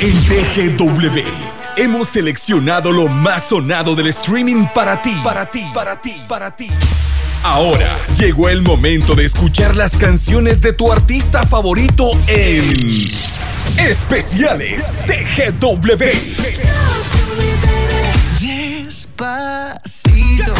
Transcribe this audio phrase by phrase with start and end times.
[0.00, 1.18] En TGW
[1.76, 6.70] hemos seleccionado lo más sonado del streaming para ti, para ti, para ti, para ti.
[7.42, 13.08] Ahora llegó el momento de escuchar las canciones de tu artista favorito en
[13.78, 16.04] Especiales TGW.
[18.40, 20.54] Despacito,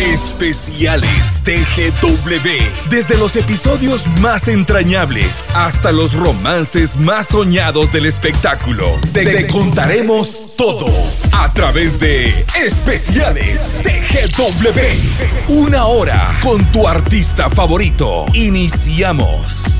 [0.00, 2.88] Especiales TGW.
[2.88, 8.86] Desde los episodios más entrañables hasta los romances más soñados del espectáculo.
[9.12, 10.86] Te, te contaremos todo
[11.32, 15.52] a través de Especiales TGW.
[15.52, 18.24] Una hora con tu artista favorito.
[18.32, 19.79] Iniciamos.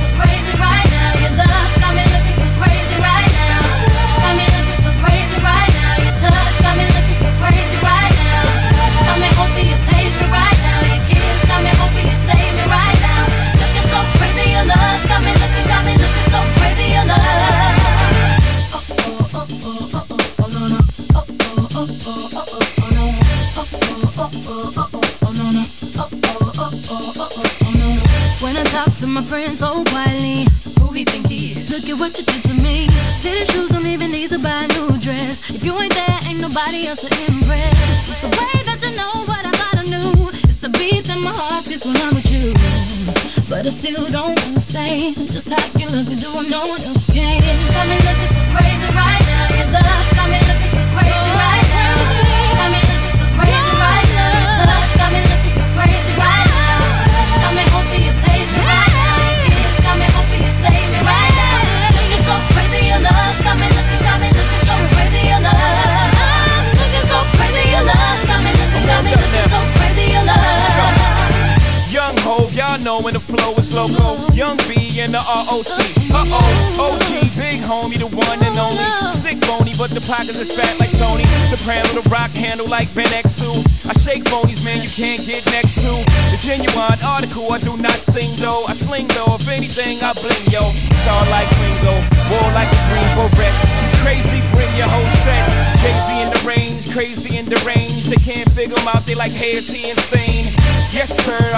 [75.59, 78.79] the Uh oh, OG, big homie, the one and only.
[79.11, 81.27] Stick bony, but the pockets is fat like Tony.
[81.51, 83.51] Soprano, the rock handle like Ben X2.
[83.83, 85.91] I shake phonies, man, you can't get next to.
[86.31, 88.63] The genuine article, I do not sing though.
[88.63, 90.63] I sling though, if anything, I bling yo.
[91.03, 91.99] Star like Ringo,
[92.31, 93.51] war like a Greensboro wreck.
[93.99, 95.43] Crazy, bring your whole set.
[95.83, 98.07] Crazy in the range, crazy in the range.
[98.07, 100.47] They can't figure him out, they like, hey, is he insane?
[100.91, 101.00] Sir,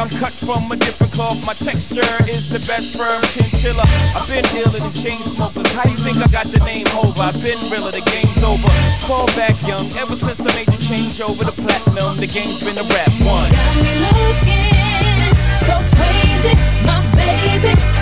[0.03, 1.39] I'm cut from a different cloth.
[1.47, 3.87] My texture is the best firm chinchilla.
[4.19, 5.71] I've been dealing in chain smokers.
[5.71, 7.15] How you think I got the name over?
[7.23, 8.67] I've been realer, the game's over.
[9.07, 12.75] Fall back young, ever since I made the change over the platinum, the game's been
[12.75, 13.47] a rap one.
[13.47, 15.23] Got me looking
[15.71, 16.51] so crazy,
[16.83, 17.92] my baby.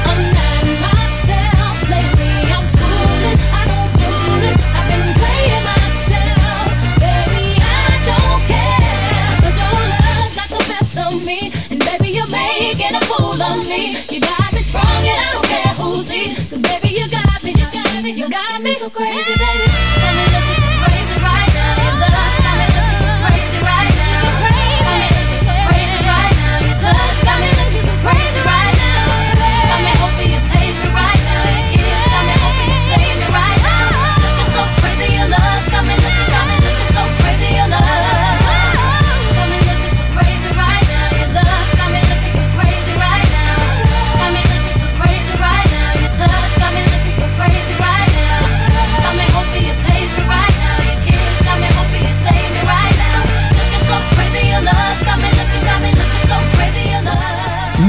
[13.41, 16.37] You got me sprung, and I don't care who sees.
[16.47, 19.70] 'Cause baby you got me, you got me, you got me so crazy, baby.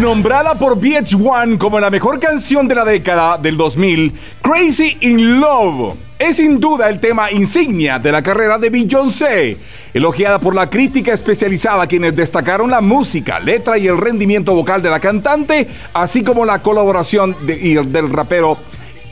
[0.02, 4.12] Nombrada por VH1 como la mejor canción de la década del 2000,
[4.42, 9.56] Crazy in Love es sin duda el tema insignia de la carrera de Beyoncé,
[9.94, 14.90] elogiada por la crítica especializada quienes destacaron la música, letra y el rendimiento vocal de
[14.90, 18.58] la cantante, así como la colaboración del rapero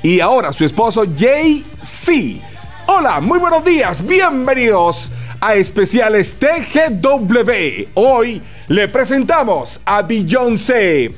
[0.03, 2.45] y ahora su esposo Jay-Z.
[2.89, 7.91] Hola, muy buenos días, bienvenidos a especiales TGW.
[7.95, 11.13] Hoy le presentamos a Beyoncé.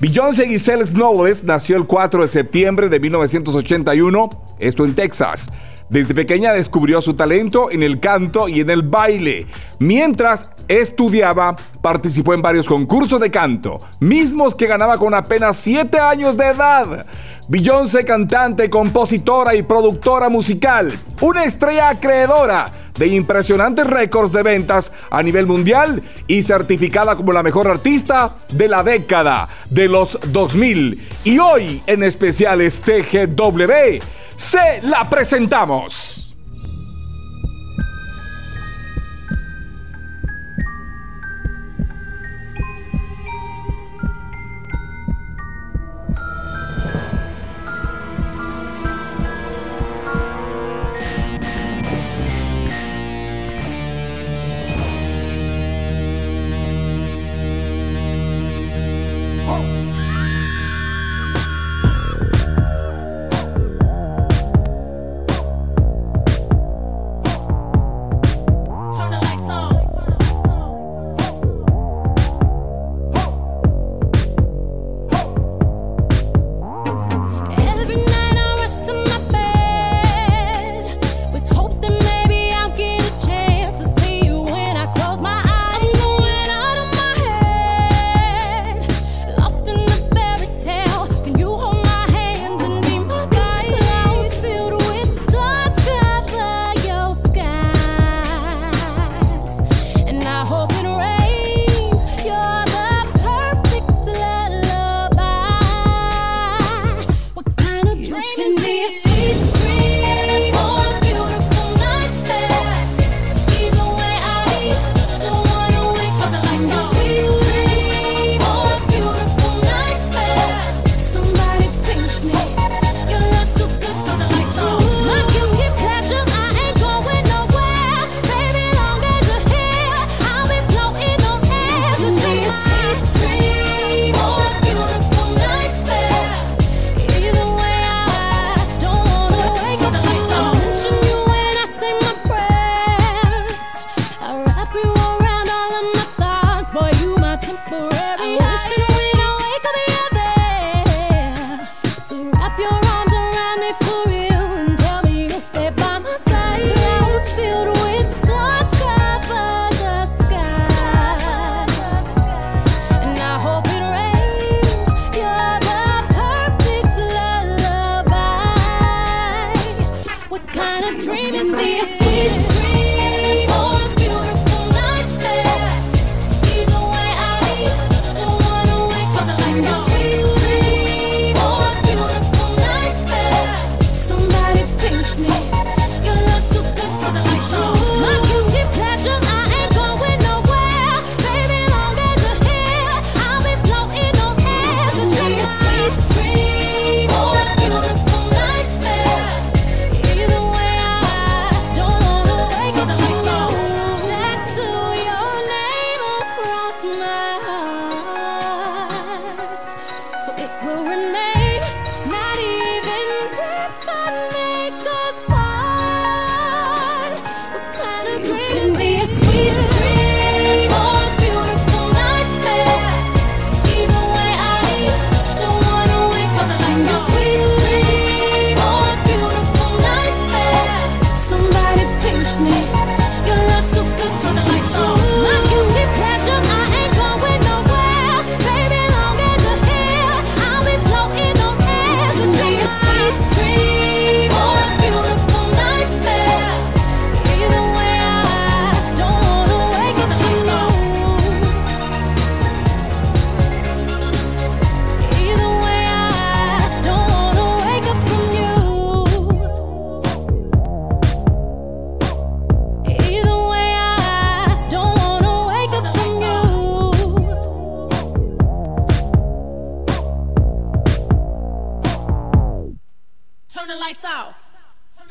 [0.00, 5.50] Beyoncé Giselle Knowles nació el 4 de septiembre de 1981, esto en Texas.
[5.88, 9.46] Desde pequeña descubrió su talento en el canto y en el baile.
[9.78, 16.36] Mientras estudiaba, participó en varios concursos de canto, mismos que ganaba con apenas 7 años
[16.36, 17.06] de edad.
[17.50, 20.92] Beyoncé, cantante, compositora y productora musical,
[21.22, 27.42] una estrella acreedora de impresionantes récords de ventas a nivel mundial y certificada como la
[27.42, 31.08] mejor artista de la década de los 2000.
[31.24, 34.04] Y hoy en especial especiales TGW,
[34.36, 36.27] se la presentamos.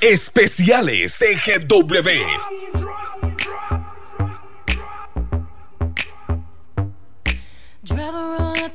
[0.08, 1.36] especiales de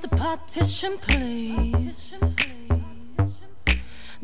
[0.02, 2.14] the partition, please.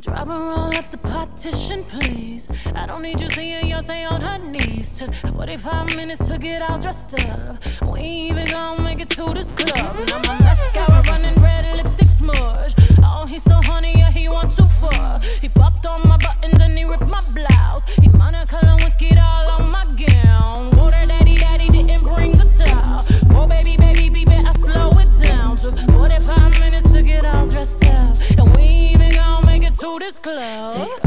[0.00, 2.48] Drive a roll at the partition, please.
[2.74, 4.98] I don't need you seeing say on her knees.
[4.98, 7.64] Took 45 minutes to get all dressed up.
[7.90, 9.96] We ain't even gonna make it to this club.
[10.08, 12.74] Now my mascara running red, lipstick smudge.
[13.02, 13.60] Oh, he's so
[13.96, 15.20] yeah, he want too far.
[15.40, 17.84] He popped on my buttons and he ripped my blouse.
[18.00, 20.70] He Monica Lewinsky all on my gown.
[20.76, 23.00] Water daddy, daddy didn't bring the towel.
[23.36, 25.56] Oh, baby, baby, be better slow it down.
[25.56, 28.14] Took 45 minutes to get all dressed up.
[28.38, 30.97] And we even gonna make it to this club.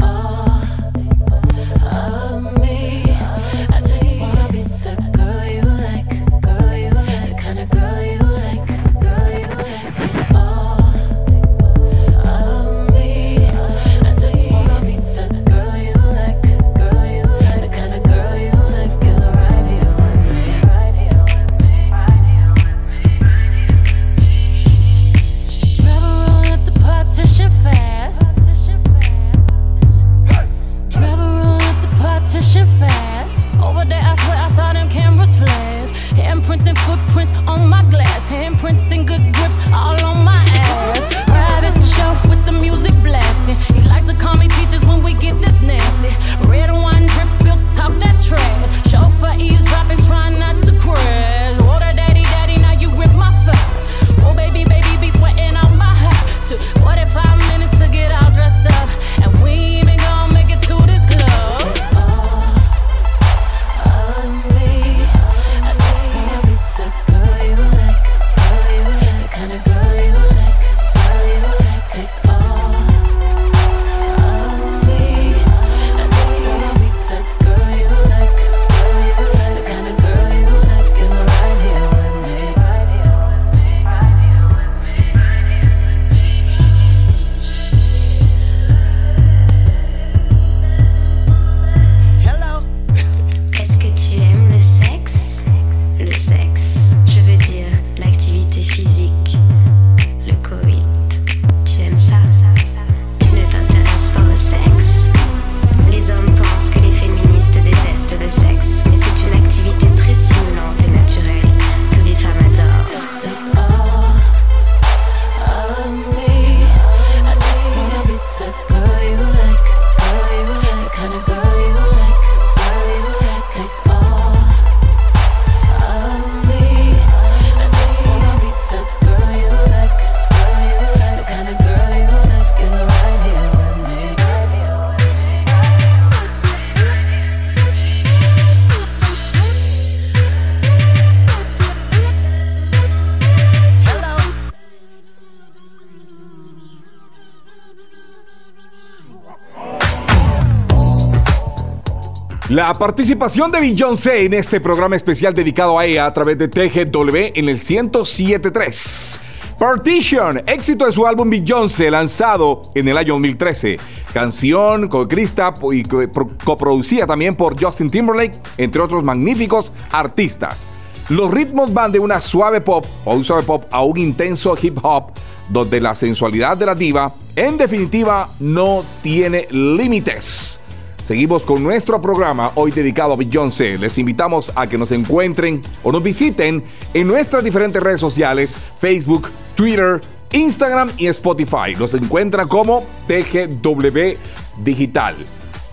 [152.52, 157.16] La participación de Beyoncé en este programa especial dedicado a ella a través de TGW
[157.34, 159.20] en el 1073.
[159.58, 163.78] Partition, éxito de su álbum Beyoncé lanzado en el año 2013.
[164.12, 170.68] Canción con Krista y co- pro- coproducida también por Justin Timberlake, entre otros magníficos artistas.
[171.08, 174.78] Los ritmos van de una suave pop o un suave pop a un intenso hip
[174.82, 175.12] hop,
[175.48, 180.58] donde la sensualidad de la diva, en definitiva, no tiene límites.
[181.02, 183.76] Seguimos con nuestro programa hoy dedicado a Beyoncé.
[183.76, 186.62] Les invitamos a que nos encuentren o nos visiten
[186.94, 191.74] en nuestras diferentes redes sociales, Facebook, Twitter, Instagram y Spotify.
[191.76, 194.16] Nos encuentran como TGW
[194.62, 195.16] Digital.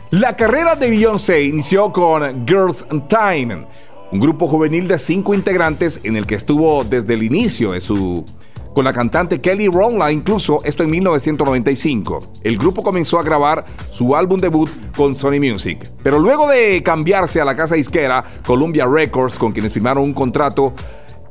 [0.10, 3.68] La carrera de Beyoncé inició con Girls Time,
[4.12, 8.26] un grupo juvenil de cinco integrantes en el que estuvo desde el inicio de su
[8.74, 12.20] con la cantante Kelly Rowland, incluso esto en 1995.
[12.44, 17.42] El grupo comenzó a grabar su álbum debut con Sony Music, pero luego de cambiarse
[17.42, 20.74] a la casa disquera Columbia Records, con quienes firmaron un contrato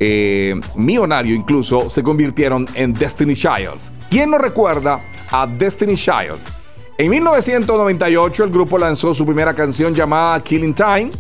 [0.01, 3.91] eh, millonario incluso, se convirtieron en Destiny Childs.
[4.11, 6.53] ¿Quién no recuerda a Destiny Childs?
[7.01, 11.11] En 1998 el grupo lanzó su primera canción llamada Killing Time,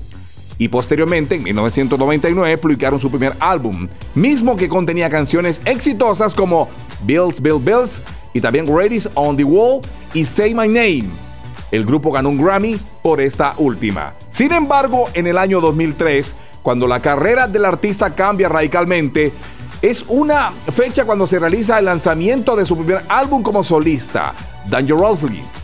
[0.59, 6.69] y posteriormente, en 1999, publicaron su primer álbum, mismo que contenía canciones exitosas como
[7.05, 8.03] Bills, Bill Bills
[8.35, 11.05] y también Ready's on the Wall y Say My Name.
[11.71, 14.15] El grupo ganó un Grammy por esta última.
[14.31, 19.33] Sin embargo, en el año 2003, cuando la carrera del artista cambia radicalmente,
[19.81, 24.35] es una fecha cuando se realiza el lanzamiento de su primer álbum como solista,
[24.67, 25.58] Dangerously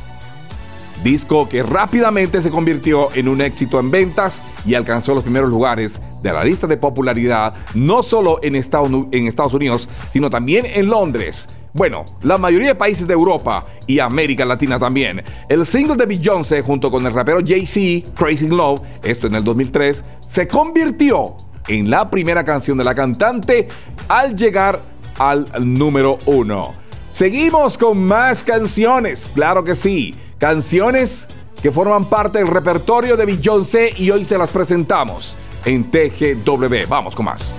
[1.04, 6.00] disco que rápidamente se convirtió en un éxito en ventas y alcanzó los primeros lugares
[6.22, 11.50] de la lista de popularidad, no solo en Estados, Unidos, sino también en Londres.
[11.74, 15.22] bueno, la mayoría de países de Europa y América Latina también.
[15.48, 20.04] El single de Beyoncé junto con el rapero Jay-Z, Crazy Love, esto en el 2003,
[20.24, 21.34] se convirtió
[21.66, 23.68] en la primera canción de la cantante
[24.08, 24.82] al llegar
[25.18, 26.83] al número uno.
[27.14, 31.28] Seguimos con más canciones, claro que sí, canciones
[31.62, 36.88] que forman parte del repertorio de Beyoncé y hoy se las presentamos en TGW.
[36.88, 37.54] Vamos con más.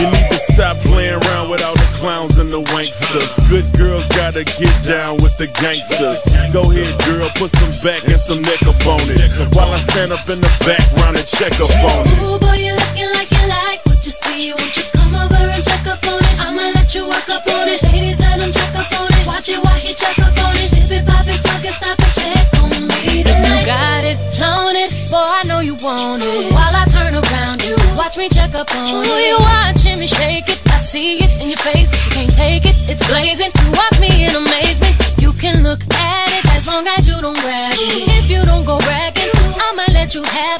[0.00, 3.38] You need to stop playing around with all the clowns and the wanksters.
[3.48, 6.26] Good girls gotta get down with the gangsters.
[6.52, 9.54] Go ahead, girl, put some back and some neck up on it.
[9.54, 12.22] While I stand up in the background and check up on it.
[12.22, 13.39] Ooh, boy, you looking like
[14.00, 14.52] what you see.
[14.52, 16.36] Won't you come over and check up on it?
[16.40, 17.82] I'ma let you work up on it.
[17.82, 19.26] Ladies, let him check up on it.
[19.26, 20.70] Watch it while he check up on it.
[20.72, 23.20] Dip it, pop it, talk it, stop it, check on me.
[23.20, 26.48] If you got it, flown it, boy, I know you want it.
[26.54, 29.28] While I turn around, you watch me check up on it.
[29.28, 31.92] You watching me shake it, I see it in your face.
[31.92, 33.52] You can't take it, it's blazing.
[33.52, 34.96] You watch me in amazement.
[35.20, 38.24] You can look at it as long as you don't grab it.
[38.24, 39.28] If you don't go bragging,
[39.60, 40.59] I'ma let you have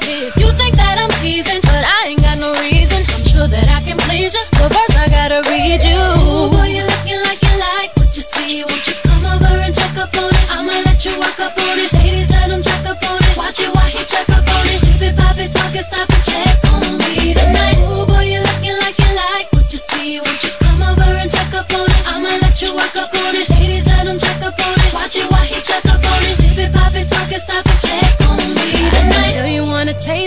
[4.31, 5.99] But first I gotta read you.
[5.99, 8.63] Ooh, boy, you looking like you like what you see.
[8.63, 10.47] Won't you come over and check up on it?
[10.47, 11.91] I'ma let you work up on it.
[11.91, 13.35] Ladies, let check up on it.
[13.35, 14.79] Watch it while he check up on it.
[15.17, 17.75] Pop it, talk it, stop check on me tonight.
[17.83, 20.21] Ooh, boy, you looking like you like what you see.
[20.23, 22.03] Won't you come over and check up on it?
[22.07, 23.49] I'ma let you work up on it.
[23.49, 24.93] Ladies, check up on it.
[24.93, 25.40] Watch it while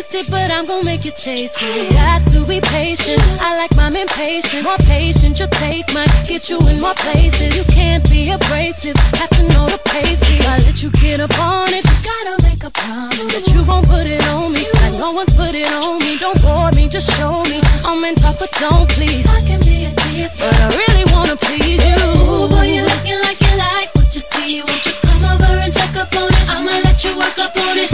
[0.05, 1.93] taste it, but I'm gonna make you chase it.
[1.93, 3.21] Got to be patient.
[3.41, 4.65] I like mine impatient.
[4.65, 7.57] More patient, you'll take might get you in more places.
[7.57, 8.97] You can't be abrasive.
[9.21, 10.21] Have to know the pace.
[10.23, 13.65] If I let you get up on it, you gotta make a promise that you
[13.65, 14.65] gon' put it on me.
[14.83, 16.19] Like no one's put it on me.
[16.19, 17.61] Don't bore me, just show me.
[17.85, 19.27] I'm in talk, but don't please.
[19.29, 21.97] I can be a tease, but I really wanna please you.
[21.97, 24.63] Ooh, boy, you looking like you like what you see.
[24.63, 26.45] Won't you come over and check up on it?
[26.49, 27.94] I'ma let you work up on it.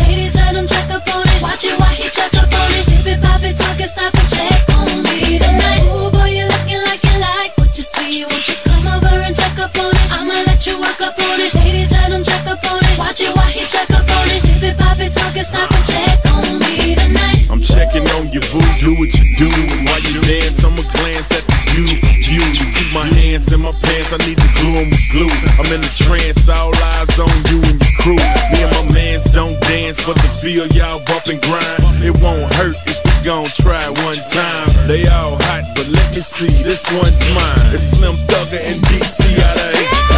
[10.70, 11.52] You work up on it.
[11.54, 12.96] Ladies, let him check up on it.
[12.98, 14.40] Watch it while he check up on it.
[14.46, 17.50] Dip it, pop it, talk it, stop it, check on me tonight.
[17.50, 19.50] I'm checking on your boo, do what you do.
[19.50, 22.44] And while you dance, I'ma glance at this beautiful view.
[22.54, 25.32] Keep my hands in my pants, I need to glue 'em with glue.
[25.58, 28.20] I'm in a trance, all eyes on you and your crew.
[28.54, 31.82] Me and my mans don't dance, but the feel y'all bump and grind.
[32.04, 32.76] It won't hurt
[33.22, 34.68] gon' try one time.
[34.86, 37.74] They all hot, but let me see, this one's mine.
[37.74, 40.09] It's Slim Thugger and DC out of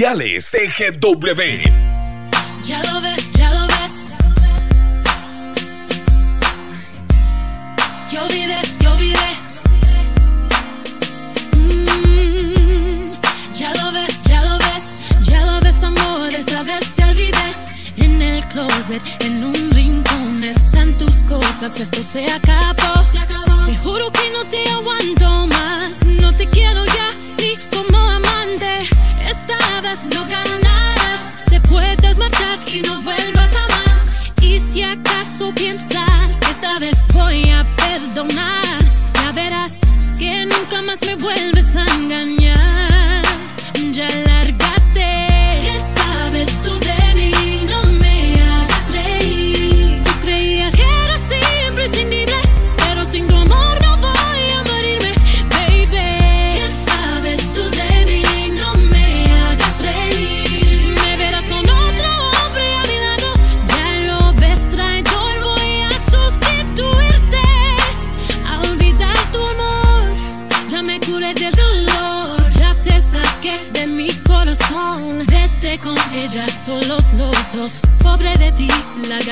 [0.00, 1.99] Especiales TGW.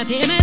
[0.04, 0.37] fíjate, me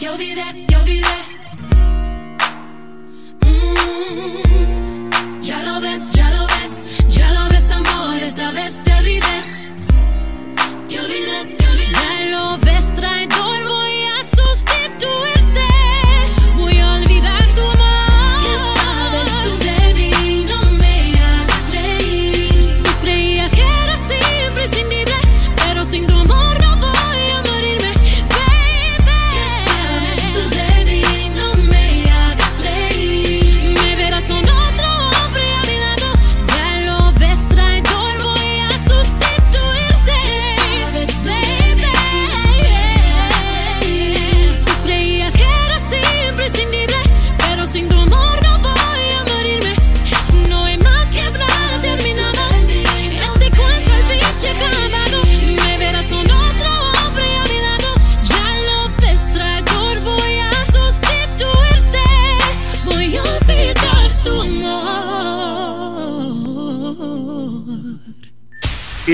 [0.00, 0.32] Give me
[0.70, 1.37] You'll be that.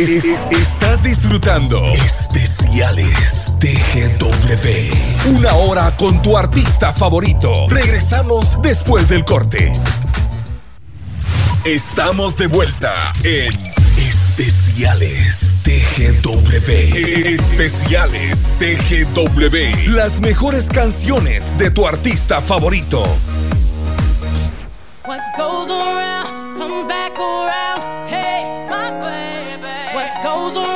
[0.04, 5.30] Estás disfrutando especiales TGW.
[5.34, 7.66] Una hora con tu artista favorito.
[7.70, 9.72] Regresamos después del corte.
[11.64, 13.50] Estamos de vuelta en
[13.96, 16.70] Especiales TGW.
[17.26, 19.88] Especiales TGW.
[19.94, 23.02] Las mejores canciones de tu artista favorito.
[25.06, 28.10] What goes around comes back around.
[28.10, 29.43] Hey, my.
[30.44, 30.73] goes around.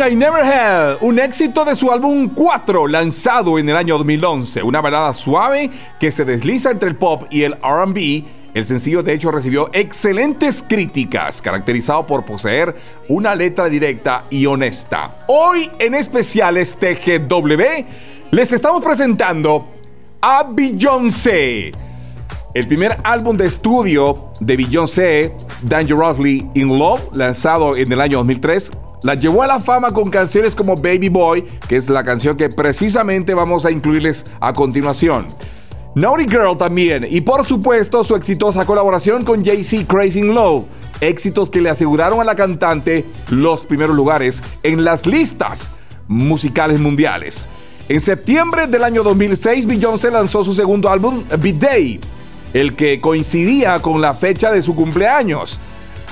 [0.00, 4.62] I Never Had, un éxito de su álbum 4, lanzado en el año 2011.
[4.62, 8.24] Una balada suave que se desliza entre el pop y el RB.
[8.54, 12.74] El sencillo de hecho recibió excelentes críticas, caracterizado por poseer
[13.08, 15.10] una letra directa y honesta.
[15.26, 17.62] Hoy en especiales TGW
[18.30, 19.68] les estamos presentando
[20.22, 21.72] a Beyoncé.
[22.54, 28.72] El primer álbum de estudio de Beyoncé, Dangerously in Love, lanzado en el año 2003,
[29.02, 32.48] la llevó a la fama con canciones como Baby Boy, que es la canción que
[32.48, 35.26] precisamente vamos a incluirles a continuación.
[35.94, 40.66] Naughty Girl también, y por supuesto su exitosa colaboración con Jay-Z Crazy Love,
[41.00, 45.72] éxitos que le aseguraron a la cantante los primeros lugares en las listas
[46.06, 47.48] musicales mundiales.
[47.88, 51.98] En septiembre del año 2006, Beyoncé lanzó su segundo álbum, B-Day,
[52.52, 55.58] el que coincidía con la fecha de su cumpleaños.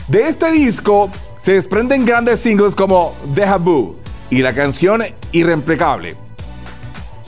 [0.09, 3.96] De este disco se desprenden grandes singles como Deja Vu
[4.31, 6.16] y la canción Irreemplacable.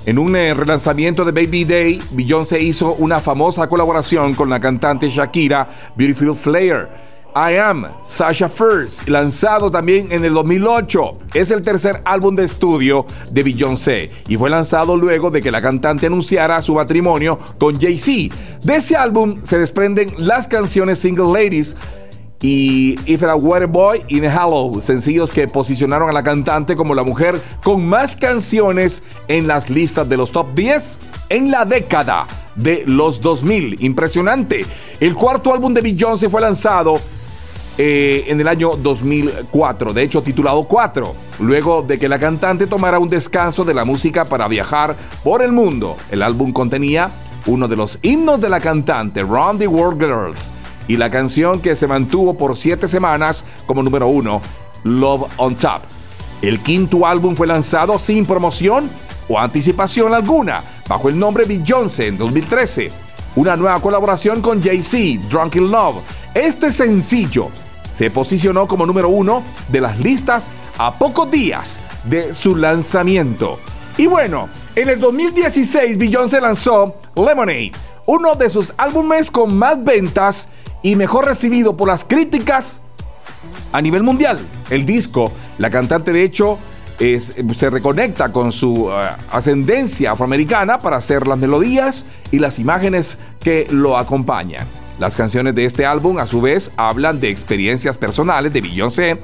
[0.06, 5.08] En un eh, relanzamiento de Baby Day, Beyoncé hizo una famosa colaboración con la cantante
[5.10, 6.88] Shakira, Beautiful Flair.
[7.36, 11.18] I Am, Sasha First, lanzado también en el 2008.
[11.34, 15.62] Es el tercer álbum de estudio de Beyoncé y fue lanzado luego de que la
[15.62, 18.34] cantante anunciara su matrimonio con Jay-Z.
[18.64, 21.76] De ese álbum se desprenden las canciones Single Ladies
[22.42, 27.04] y If a Water Boy in Hello, sencillos que posicionaron a la cantante como la
[27.04, 30.98] mujer con más canciones en las listas de los top 10
[31.28, 33.82] en la década de los 2000.
[33.82, 34.64] Impresionante.
[34.98, 36.98] El cuarto álbum de Beyoncé fue lanzado
[37.76, 42.98] eh, en el año 2004, de hecho titulado 4, luego de que la cantante tomara
[42.98, 45.96] un descanso de la música para viajar por el mundo.
[46.10, 47.10] El álbum contenía
[47.46, 50.52] uno de los himnos de la cantante, Round the World Girls,
[50.90, 54.42] y la canción que se mantuvo por siete semanas como número uno,
[54.82, 55.82] Love on Top.
[56.42, 58.90] El quinto álbum fue lanzado sin promoción
[59.28, 62.90] o anticipación alguna, bajo el nombre Beyoncé en 2013.
[63.36, 65.98] Una nueva colaboración con Jay-Z, Drunk in Love.
[66.34, 67.50] Este sencillo
[67.92, 73.60] se posicionó como número uno de las listas a pocos días de su lanzamiento.
[73.96, 77.70] Y bueno, en el 2016 Beyoncé lanzó Lemonade,
[78.06, 80.48] uno de sus álbumes con más ventas
[80.82, 82.80] y mejor recibido por las críticas
[83.72, 84.38] a nivel mundial.
[84.70, 86.58] El disco, la cantante de hecho
[86.98, 93.18] es- se reconecta con su eh, ascendencia afroamericana para hacer las melodías y las imágenes
[93.40, 94.66] que lo acompañan.
[94.98, 99.18] Las canciones de este álbum a su vez hablan de experiencias personales de Beyoncé,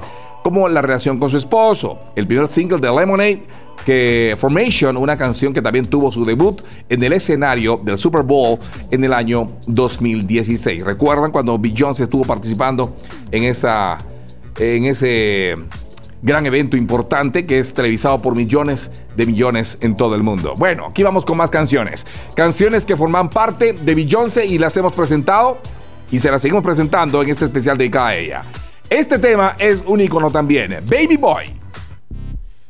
[0.47, 1.99] como la relación con su esposo.
[2.15, 3.43] El primer single de Lemonade,
[3.85, 8.57] que Formation, una canción que también tuvo su debut en el escenario del Super Bowl
[8.89, 10.83] en el año 2016.
[10.83, 12.95] ¿Recuerdan cuando Beyoncé estuvo participando
[13.31, 13.99] en esa
[14.59, 15.55] en ese
[16.21, 20.55] gran evento importante que es televisado por millones de millones en todo el mundo.
[20.57, 22.07] Bueno, aquí vamos con más canciones.
[22.35, 25.59] Canciones que forman parte de Beyoncé y las hemos presentado
[26.11, 28.41] y se las seguimos presentando en este especial dedicado a ella.
[28.89, 31.53] Este tema es un icono también, Baby Boy.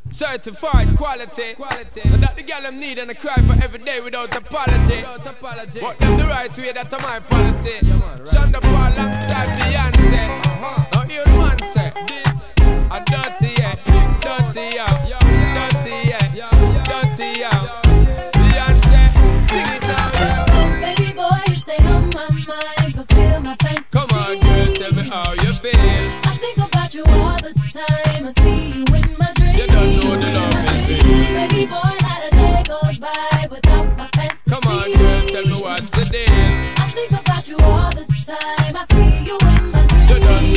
[0.10, 1.54] Certified quality.
[1.56, 2.02] quality.
[2.02, 4.96] And that the girl them need and I cry for every day without apology.
[4.96, 5.80] Without apology.
[5.80, 7.78] But them the right way, that's my policy.
[7.84, 8.22] Yeah, man, right.
[8.22, 10.30] Shonda Paul alongside Beyonce.
[10.46, 10.86] Uh-huh.
[10.94, 12.52] Now the man say, this
[12.90, 13.76] a dirty yeah,
[14.18, 15.07] dirty yeah,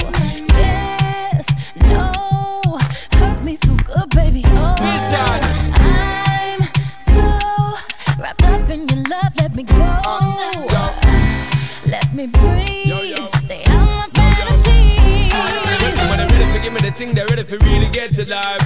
[0.48, 2.78] Yes, no,
[3.12, 4.42] hurt me so good, baby.
[4.46, 4.74] Oh,
[5.74, 6.62] I'm
[6.98, 7.22] so
[8.22, 9.32] wrapped up in your love.
[9.38, 10.00] Let me go.
[10.04, 10.92] Oh,
[11.86, 12.86] Let me breathe.
[12.86, 13.26] Yo, yo.
[13.40, 15.30] Stay out my fantasy.
[16.08, 18.62] When they ready for give me the thing, they ready for really get to life.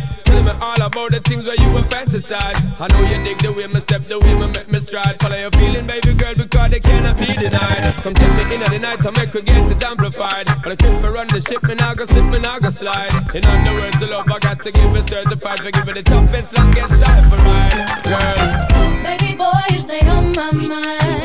[0.50, 2.58] Me all about the things where you were fantasize.
[2.80, 5.20] I know you dig the way me step, the way me make me stride.
[5.20, 7.94] Follow your feeling, baby girl, because they cannot be denied.
[8.02, 10.46] Come take me in the night, I make her get it amplified.
[10.62, 13.12] But I quit for run the ship, me now go slip, me now go slide.
[13.32, 16.58] In other words, the love I got to give it certified for giving the toughest,
[16.58, 18.02] longest time for ride.
[18.10, 21.19] Girl, Baby boy, you stay on my mind.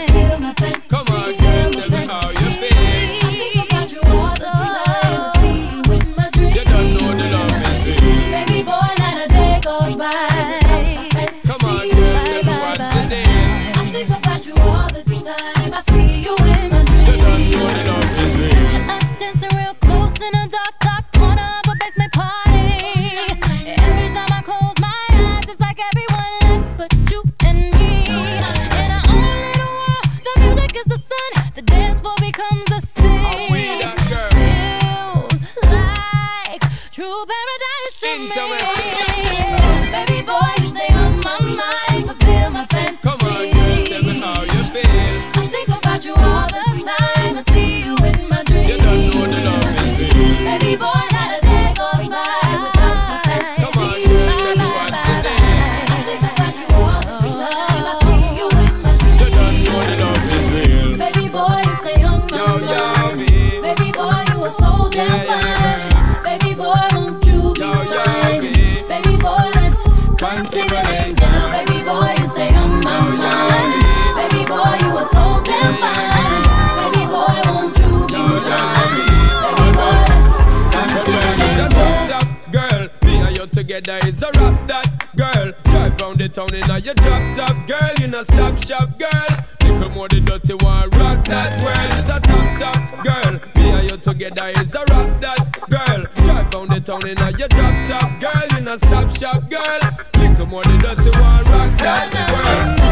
[86.46, 87.92] Round in a your drop top girl.
[88.00, 89.26] You know stop shop girl.
[89.62, 93.40] Little more the dirty one rock that world is a top top girl.
[93.56, 96.06] Me and you together is a rock that girl.
[96.24, 98.58] Drive round the town in a your drop top girl.
[98.58, 99.80] You know stop shop girl.
[100.18, 102.85] Little more the dirty one rock that world.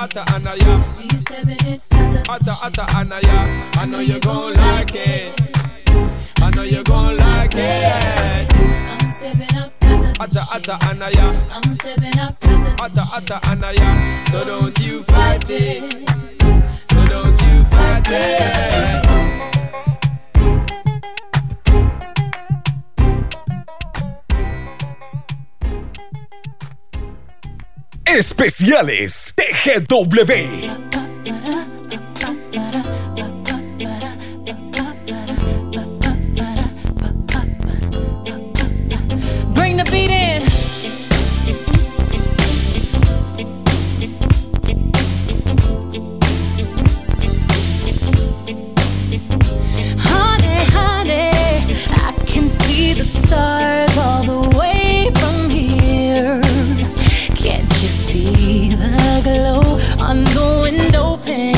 [0.00, 0.84] Atta anaya.
[1.16, 2.22] stepping hotter.
[2.30, 3.70] Atta atta anaya.
[3.74, 5.40] I know you gon' like it.
[6.40, 8.54] I know you gon' like it.
[8.54, 9.72] I'm stepping up.
[10.20, 11.50] Atta atta anaya.
[11.50, 12.36] I'm stepping up.
[12.80, 14.24] Atta atta anaya.
[14.30, 16.08] So don't you fight it.
[16.90, 19.07] So don't you fight it.
[28.08, 30.97] Especiales TGW.
[61.28, 61.57] pain.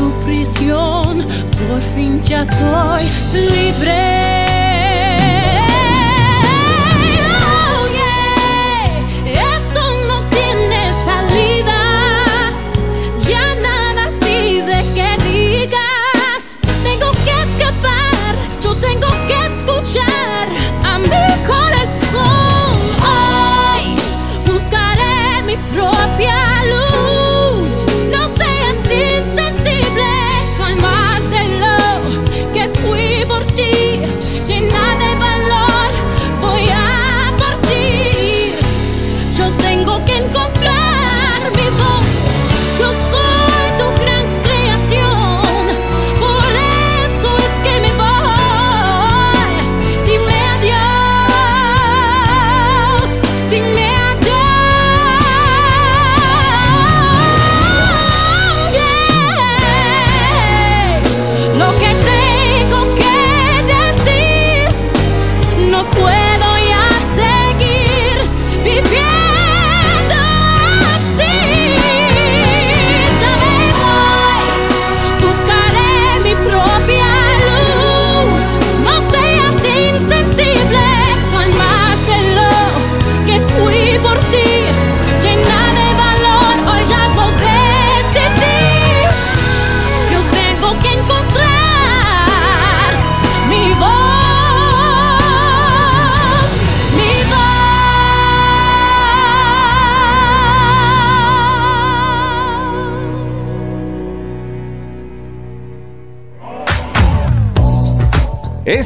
[0.00, 1.26] Tu prisión.
[1.68, 3.02] Por fin ya soy
[3.34, 4.39] libre.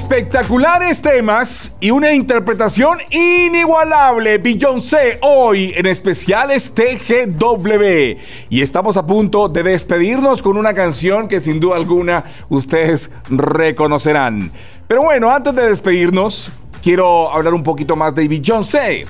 [0.05, 4.37] Espectaculares temas y una interpretación inigualable.
[4.37, 8.21] Beyoncé hoy en especiales TGW.
[8.51, 14.53] Y estamos a punto de despedirnos con una canción que sin duda alguna ustedes reconocerán.
[14.87, 16.53] Pero bueno, antes de despedirnos,
[16.83, 19.07] quiero hablar un poquito más de Beyoncé.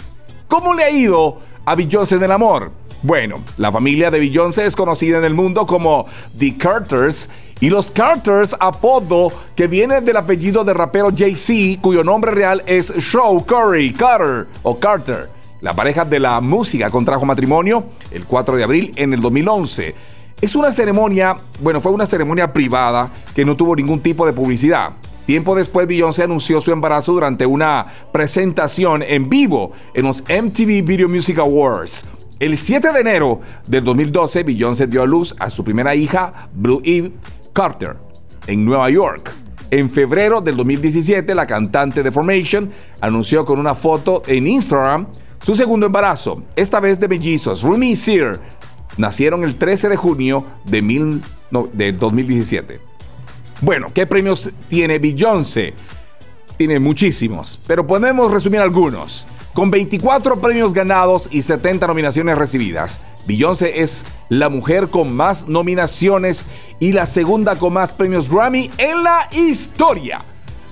[0.46, 2.70] ¿Cómo le ha ido a Beyoncé en el amor?
[3.02, 6.06] Bueno, la familia de Beyoncé es conocida en el mundo como
[6.38, 7.28] The Carters
[7.60, 12.92] y los Carters, apodo que viene del apellido del rapero Jay-Z, cuyo nombre real es
[12.96, 15.30] Show Curry Carter o Carter.
[15.60, 19.94] La pareja de la música contrajo matrimonio el 4 de abril en el 2011.
[20.40, 24.90] Es una ceremonia, bueno, fue una ceremonia privada que no tuvo ningún tipo de publicidad.
[25.24, 31.08] Tiempo después, Beyoncé anunció su embarazo durante una presentación en vivo en los MTV Video
[31.08, 32.04] Music Awards.
[32.38, 36.82] El 7 de enero del 2012, Beyoncé dio a luz a su primera hija, Blue
[36.84, 37.12] Eve
[37.54, 37.96] Carter,
[38.48, 39.30] en Nueva York.
[39.70, 45.06] En febrero del 2017, la cantante de Formation anunció con una foto en Instagram
[45.42, 47.62] su segundo embarazo, esta vez de mellizos.
[47.62, 48.40] Rumi y Sear
[48.96, 52.80] nacieron el 13 de junio de, mil, no, del 2017.
[53.60, 55.74] Bueno, ¿qué premios tiene Beyoncé?
[56.56, 59.26] Tiene muchísimos, pero podemos resumir algunos.
[59.54, 66.48] Con 24 premios ganados y 70 nominaciones recibidas, Beyoncé es la mujer con más nominaciones
[66.80, 70.22] y la segunda con más premios Grammy en la historia.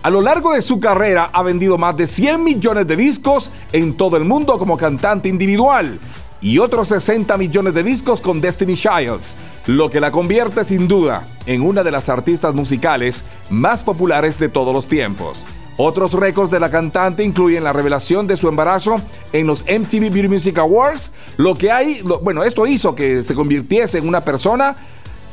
[0.02, 3.96] A lo largo de su carrera ha vendido más de 100 millones de discos en
[3.96, 6.00] todo el mundo como cantante individual
[6.40, 11.24] y otros 60 millones de discos con Destiny Childs, lo que la convierte sin duda
[11.46, 15.46] en una de las artistas musicales más populares de todos los tiempos.
[15.78, 19.00] Otros récords de la cantante incluyen la revelación de su embarazo
[19.32, 23.98] en los MTV Beauty Music Awards, lo que hay, bueno, esto hizo que se convirtiese
[23.98, 24.76] en una persona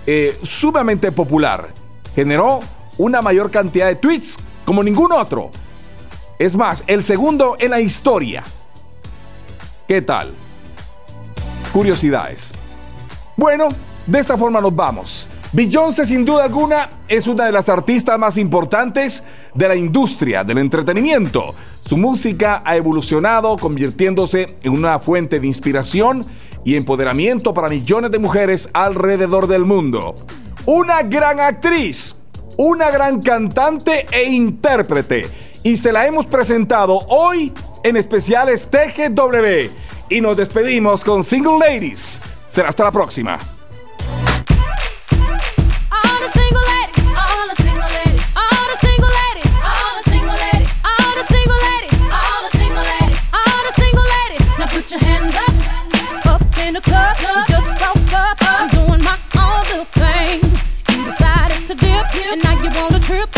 [0.08, 1.74] eh, sumamente popular.
[2.16, 2.62] Generó
[2.98, 5.52] una mayor cantidad de tweets como ningún otro.
[6.38, 8.44] Es más, el segundo en la historia.
[9.88, 10.32] ¿Qué tal?
[11.74, 12.54] Curiosidades.
[13.36, 13.68] Bueno,
[14.06, 15.28] de esta forma nos vamos.
[15.52, 19.26] Beyoncé sin duda alguna es una de las artistas más importantes
[19.56, 21.56] de la industria del entretenimiento.
[21.84, 26.24] Su música ha evolucionado convirtiéndose en una fuente de inspiración
[26.64, 30.14] y empoderamiento para millones de mujeres alrededor del mundo.
[30.68, 32.22] Una gran actriz,
[32.58, 35.28] una gran cantante e intérprete.
[35.64, 37.52] Y se la hemos presentado hoy
[37.84, 39.72] en especiales TGW.
[40.10, 42.22] Y nos despedimos con Single Ladies.
[42.50, 43.39] Será hasta la próxima.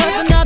[0.02, 0.41] Cause yeah.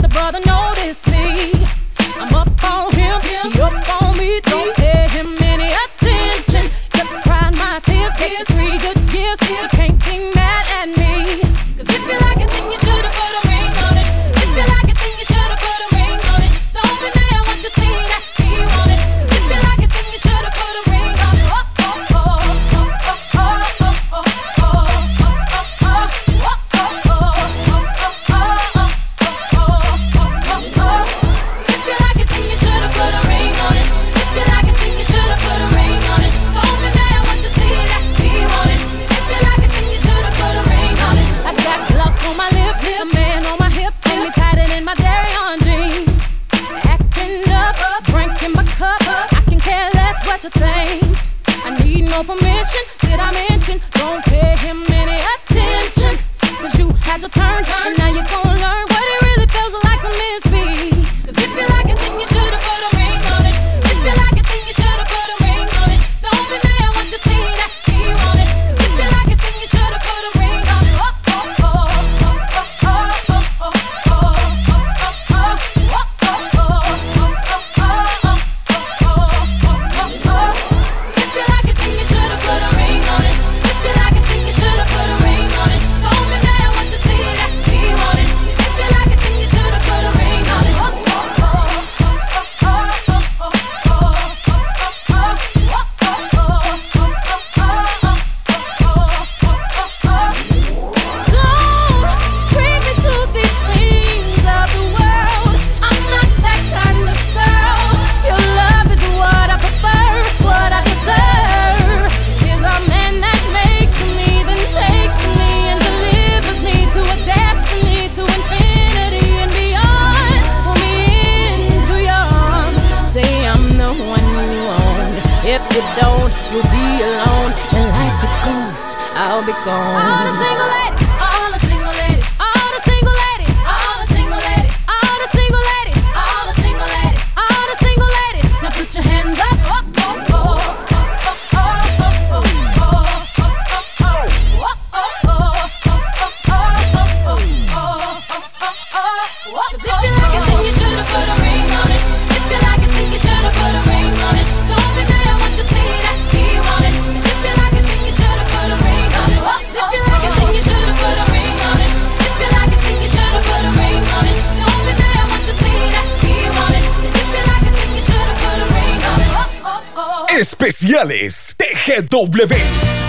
[170.66, 173.05] Especiales TGW.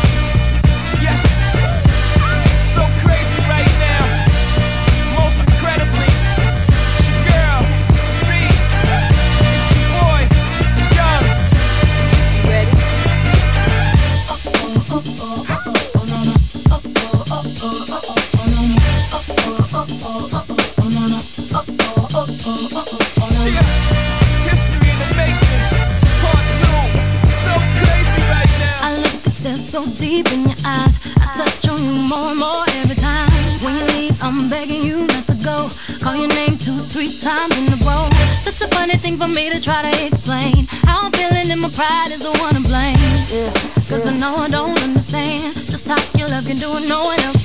[39.06, 40.66] Thing for me to try to explain.
[40.82, 42.98] How I'm feeling and my pride is the one to blame.
[43.86, 47.20] Cause I know I don't understand just how your love can do it, no one
[47.20, 47.35] else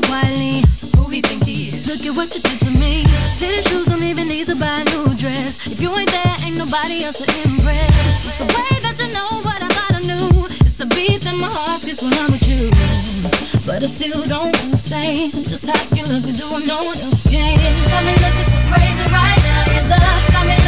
[0.00, 0.62] so quietly,
[0.96, 1.88] who think he is?
[1.88, 3.04] Look at what you did to me.
[3.38, 5.66] Shoes don't even need to buy a new dress.
[5.66, 7.90] If you ain't there, ain't nobody else to impress.
[8.22, 10.46] It's the way that you know what I thought I knew.
[10.62, 12.70] It's the beat that my heart gets when I'm with you.
[13.66, 17.58] But I still don't understand just how you look and do no one else can.
[17.90, 19.74] Got me looking so crazy right now.
[19.74, 20.67] Your love's got me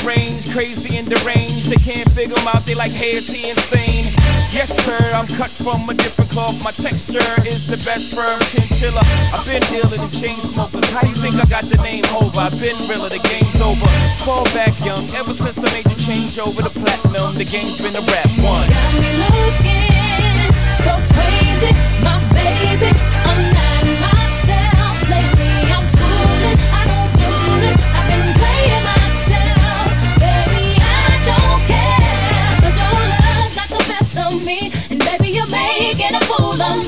[0.01, 1.69] crazy and deranged.
[1.69, 4.09] They can't figure him out, they like, hey, is he insane?
[4.49, 6.57] Yes, sir, I'm cut from a different cloth.
[6.63, 9.01] My texture is the best firm chinchilla.
[9.31, 10.89] I've been dealing in chain smokers.
[10.89, 12.33] How you think I got the name over?
[12.35, 13.87] I've been realer, the game's over.
[14.25, 17.95] Fall back young, ever since I made the change over the platinum, the game's been
[17.95, 18.67] a rap one.
[18.67, 20.49] Got me looking
[20.81, 21.71] so crazy,
[22.01, 22.91] my baby.
[23.23, 23.50] I'm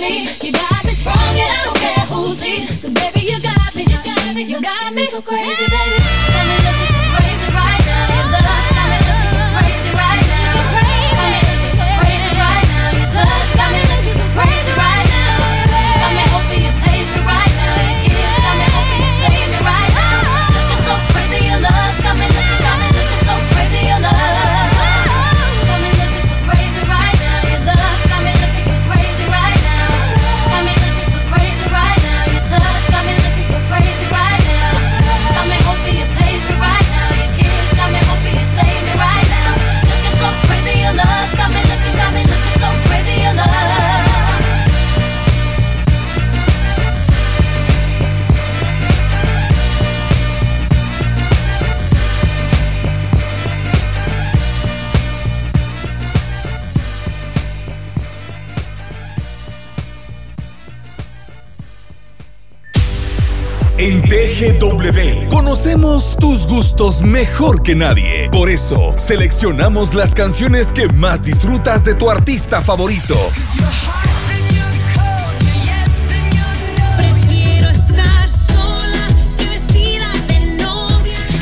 [0.04, 2.70] You got me sprung, and I don't care who sees.
[2.82, 5.08] 'Cause baby you got me, you got me, you got me.
[5.08, 5.66] So crazy,
[64.44, 65.30] TGW.
[65.30, 68.30] Conocemos tus gustos mejor que nadie.
[68.30, 73.16] Por eso, seleccionamos las canciones que más disfrutas de tu artista favorito.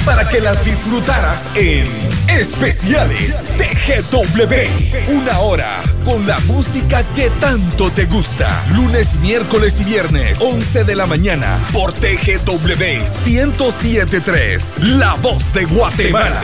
[0.06, 1.88] Para que las disfrutaras en
[2.28, 5.12] Especiales TGW.
[5.12, 8.64] Una hora con la música que tanto te gusta.
[8.76, 14.76] Lunes, miércoles y viernes, 11 de la mañana, por TGW 1073.
[14.80, 16.42] La voz de Guatemala.